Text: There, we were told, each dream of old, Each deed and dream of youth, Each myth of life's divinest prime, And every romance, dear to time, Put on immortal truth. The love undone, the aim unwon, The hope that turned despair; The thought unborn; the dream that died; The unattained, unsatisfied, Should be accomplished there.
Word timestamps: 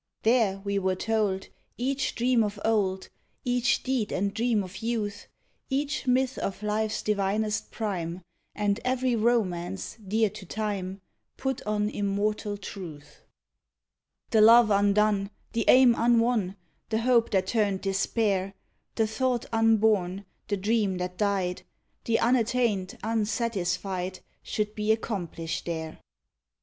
There, 0.23 0.57
we 0.63 0.79
were 0.79 0.95
told, 0.95 1.49
each 1.77 2.15
dream 2.15 2.43
of 2.43 2.59
old, 2.65 3.09
Each 3.45 3.83
deed 3.83 4.11
and 4.11 4.33
dream 4.33 4.63
of 4.63 4.77
youth, 4.77 5.27
Each 5.69 6.07
myth 6.07 6.39
of 6.39 6.63
life's 6.63 7.03
divinest 7.03 7.69
prime, 7.69 8.23
And 8.55 8.79
every 8.83 9.15
romance, 9.15 9.97
dear 10.03 10.31
to 10.31 10.43
time, 10.43 11.01
Put 11.37 11.61
on 11.67 11.87
immortal 11.87 12.57
truth. 12.57 13.21
The 14.31 14.41
love 14.41 14.71
undone, 14.71 15.29
the 15.53 15.65
aim 15.67 15.93
unwon, 15.93 16.55
The 16.89 17.01
hope 17.01 17.29
that 17.29 17.45
turned 17.45 17.81
despair; 17.81 18.55
The 18.95 19.05
thought 19.05 19.45
unborn; 19.53 20.25
the 20.47 20.57
dream 20.57 20.97
that 20.97 21.19
died; 21.19 21.61
The 22.05 22.19
unattained, 22.19 22.97
unsatisfied, 23.03 24.21
Should 24.41 24.73
be 24.73 24.91
accomplished 24.91 25.67
there. 25.67 25.99